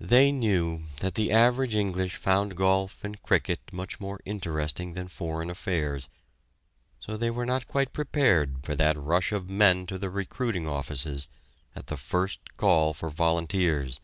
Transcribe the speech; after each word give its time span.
They 0.00 0.30
knew 0.30 0.84
that 1.00 1.16
the 1.16 1.32
average 1.32 1.74
English 1.74 2.14
found 2.14 2.54
golf 2.56 3.02
and 3.02 3.20
cricket 3.20 3.72
much 3.72 3.98
more 3.98 4.20
interesting 4.24 4.92
than 4.94 5.08
foreign 5.08 5.50
affairs, 5.50 6.08
so 7.00 7.16
they 7.16 7.32
were 7.32 7.44
not 7.44 7.66
quite 7.66 7.92
prepared 7.92 8.58
for 8.64 8.76
that 8.76 8.96
rush 8.96 9.32
of 9.32 9.50
men 9.50 9.84
to 9.86 9.98
the 9.98 10.08
recruiting 10.08 10.68
offices 10.68 11.26
at 11.74 11.88
the 11.88 11.96
first 11.96 12.56
call 12.56 12.94
for 12.94 13.10
volunteers! 13.10 14.00